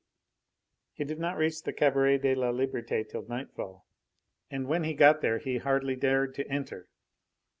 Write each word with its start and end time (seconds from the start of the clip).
He 0.93 1.03
did 1.03 1.19
not 1.19 1.37
reach 1.37 1.61
the 1.61 1.71
Cabaret 1.71 2.17
de 2.17 2.33
la 2.33 2.49
Liberte 2.49 3.03
till 3.07 3.21
nightfall, 3.27 3.85
and 4.49 4.65
when 4.65 4.83
he 4.83 4.95
got 4.95 5.21
there 5.21 5.37
he 5.37 5.57
hardly 5.59 5.95
dared 5.95 6.33
to 6.33 6.47
enter. 6.51 6.89